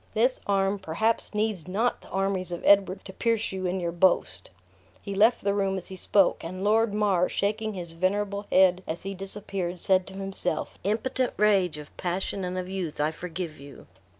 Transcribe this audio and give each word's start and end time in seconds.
This 0.15 0.39
arm 0.47 0.79
perhaps 0.79 1.35
needs 1.35 1.67
not 1.67 2.01
the 2.01 2.09
armies 2.09 2.51
of 2.51 2.63
Edward 2.65 3.05
to 3.05 3.13
pierce 3.13 3.51
you 3.51 3.67
in 3.67 3.79
your 3.79 3.91
boast!" 3.91 4.49
He 4.99 5.13
left 5.13 5.43
the 5.43 5.53
room 5.53 5.77
as 5.77 5.89
he 5.89 5.95
spoke; 5.95 6.43
and 6.43 6.63
Lord 6.63 6.91
Mar, 6.91 7.29
shaking 7.29 7.75
his 7.75 7.91
venerable 7.91 8.47
head 8.51 8.81
as 8.87 9.03
he 9.03 9.13
disappeared, 9.13 9.79
said 9.79 10.07
to 10.07 10.13
himself: 10.15 10.79
"Impotent 10.83 11.33
rage 11.37 11.77
of 11.77 11.95
passion 11.97 12.43
and 12.43 12.57
of 12.57 12.67
youth, 12.67 12.95
I 12.99 13.11
pity 13.11 13.13
and 13.13 13.15
forgive 13.15 13.59
you." 13.59 13.85